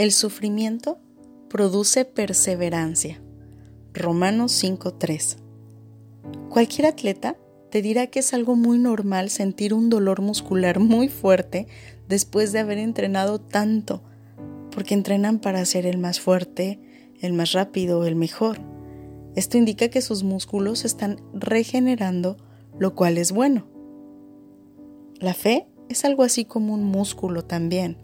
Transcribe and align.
El 0.00 0.12
sufrimiento 0.12 0.96
produce 1.50 2.06
perseverancia. 2.06 3.20
Romanos 3.92 4.50
5:3. 4.52 5.36
Cualquier 6.48 6.86
atleta 6.86 7.36
te 7.70 7.82
dirá 7.82 8.06
que 8.06 8.20
es 8.20 8.32
algo 8.32 8.56
muy 8.56 8.78
normal 8.78 9.28
sentir 9.28 9.74
un 9.74 9.90
dolor 9.90 10.22
muscular 10.22 10.80
muy 10.80 11.10
fuerte 11.10 11.66
después 12.08 12.50
de 12.52 12.60
haber 12.60 12.78
entrenado 12.78 13.42
tanto, 13.42 14.02
porque 14.70 14.94
entrenan 14.94 15.38
para 15.38 15.62
ser 15.66 15.84
el 15.84 15.98
más 15.98 16.18
fuerte, 16.18 16.80
el 17.20 17.34
más 17.34 17.52
rápido, 17.52 18.06
el 18.06 18.16
mejor. 18.16 18.58
Esto 19.36 19.58
indica 19.58 19.88
que 19.88 20.00
sus 20.00 20.22
músculos 20.22 20.86
están 20.86 21.20
regenerando, 21.34 22.38
lo 22.78 22.94
cual 22.94 23.18
es 23.18 23.32
bueno. 23.32 23.66
La 25.18 25.34
fe 25.34 25.68
es 25.90 26.06
algo 26.06 26.22
así 26.22 26.46
como 26.46 26.72
un 26.72 26.84
músculo 26.84 27.44
también, 27.44 27.98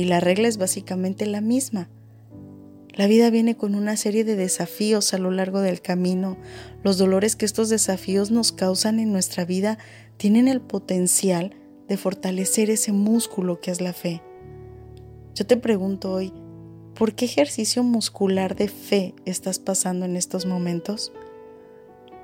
y 0.00 0.04
la 0.04 0.18
regla 0.18 0.48
es 0.48 0.56
básicamente 0.56 1.26
la 1.26 1.42
misma. 1.42 1.90
La 2.94 3.06
vida 3.06 3.28
viene 3.28 3.58
con 3.58 3.74
una 3.74 3.98
serie 3.98 4.24
de 4.24 4.34
desafíos 4.34 5.12
a 5.12 5.18
lo 5.18 5.30
largo 5.30 5.60
del 5.60 5.82
camino. 5.82 6.38
Los 6.82 6.96
dolores 6.96 7.36
que 7.36 7.44
estos 7.44 7.68
desafíos 7.68 8.30
nos 8.30 8.50
causan 8.50 8.98
en 8.98 9.12
nuestra 9.12 9.44
vida 9.44 9.76
tienen 10.16 10.48
el 10.48 10.62
potencial 10.62 11.54
de 11.86 11.98
fortalecer 11.98 12.70
ese 12.70 12.92
músculo 12.92 13.60
que 13.60 13.72
es 13.72 13.82
la 13.82 13.92
fe. 13.92 14.22
Yo 15.34 15.46
te 15.46 15.58
pregunto 15.58 16.12
hoy, 16.12 16.32
¿por 16.94 17.14
qué 17.14 17.26
ejercicio 17.26 17.82
muscular 17.82 18.56
de 18.56 18.68
fe 18.68 19.14
estás 19.26 19.58
pasando 19.58 20.06
en 20.06 20.16
estos 20.16 20.46
momentos? 20.46 21.12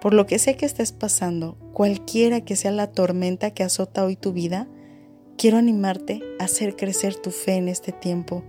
Por 0.00 0.14
lo 0.14 0.24
que 0.24 0.38
sé 0.38 0.56
que 0.56 0.64
estés 0.64 0.92
pasando, 0.92 1.58
cualquiera 1.74 2.41
que 2.41 2.56
sea 2.56 2.70
la 2.70 2.91
tormenta 2.91 3.50
que 3.50 3.64
azota 3.64 4.02
hoy 4.02 4.16
tu 4.16 4.33
vida, 4.33 4.66
quiero 5.36 5.58
animarte 5.58 6.22
a 6.38 6.45
hacer 6.45 6.76
crecer 6.76 7.14
tu 7.14 7.30
fe 7.30 7.54
en 7.54 7.68
este 7.68 7.92
tiempo. 7.92 8.42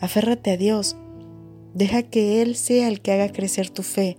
Aférrate 0.00 0.50
a 0.50 0.56
Dios. 0.56 0.96
Deja 1.74 2.02
que 2.02 2.42
Él 2.42 2.56
sea 2.56 2.88
el 2.88 3.00
que 3.00 3.12
haga 3.12 3.32
crecer 3.32 3.70
tu 3.70 3.82
fe. 3.82 4.18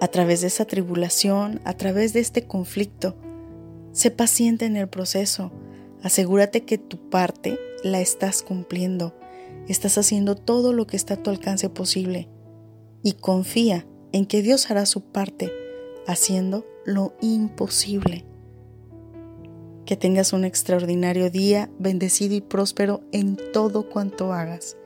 A 0.00 0.08
través 0.08 0.42
de 0.42 0.46
esa 0.48 0.64
tribulación, 0.64 1.60
a 1.64 1.74
través 1.74 2.12
de 2.12 2.20
este 2.20 2.46
conflicto, 2.46 3.16
sé 3.92 4.10
paciente 4.10 4.64
en 4.64 4.76
el 4.76 4.88
proceso. 4.88 5.50
Asegúrate 6.02 6.64
que 6.64 6.78
tu 6.78 7.08
parte 7.08 7.58
la 7.82 8.00
estás 8.00 8.42
cumpliendo. 8.42 9.14
Estás 9.66 9.98
haciendo 9.98 10.36
todo 10.36 10.72
lo 10.72 10.86
que 10.86 10.96
está 10.96 11.14
a 11.14 11.22
tu 11.22 11.30
alcance 11.30 11.68
posible. 11.68 12.28
Y 13.02 13.14
confía 13.14 13.86
en 14.12 14.26
que 14.26 14.42
Dios 14.42 14.70
hará 14.70 14.86
su 14.86 15.02
parte 15.02 15.52
haciendo 16.06 16.64
lo 16.84 17.14
imposible. 17.20 18.27
Que 19.88 19.96
tengas 19.96 20.34
un 20.34 20.44
extraordinario 20.44 21.30
día, 21.30 21.70
bendecido 21.78 22.34
y 22.34 22.42
próspero 22.42 23.00
en 23.10 23.38
todo 23.54 23.88
cuanto 23.88 24.34
hagas. 24.34 24.76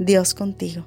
Dios 0.00 0.34
contigo. 0.34 0.84